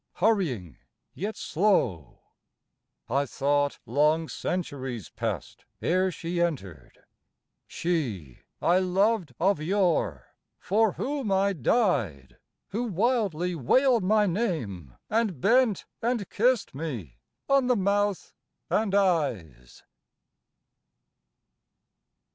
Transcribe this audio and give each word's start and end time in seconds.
Hurrying, 0.15 0.79
yet 1.13 1.37
slow... 1.37 2.21
I 3.07 3.27
thought 3.27 3.77
long 3.85 4.29
centuries 4.29 5.09
Passed 5.11 5.65
ere 5.79 6.11
she 6.11 6.41
entered 6.41 6.97
she, 7.67 8.39
I 8.63 8.79
loved 8.79 9.35
of 9.39 9.61
yore, 9.61 10.29
For 10.57 10.93
whom 10.93 11.31
I 11.31 11.53
died, 11.53 12.39
who 12.69 12.85
wildly 12.85 13.53
wailed 13.53 14.03
my 14.03 14.25
name 14.25 14.95
And 15.07 15.39
bent 15.39 15.85
and 16.01 16.27
kissed 16.31 16.73
me 16.73 17.19
on 17.47 17.67
the 17.67 17.75
mouth 17.77 18.33
and 18.71 18.95
eyes. 18.95 19.83